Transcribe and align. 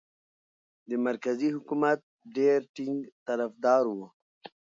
د 0.89 0.91
مرکزي 1.07 1.49
حکومت 1.55 1.99
ډېر 2.37 2.59
ټینګ 2.75 2.99
طرفدار 3.27 3.83
وو. 3.95 4.07